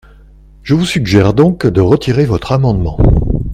[0.63, 2.97] Je vous suggère donc de retirer votre amendement.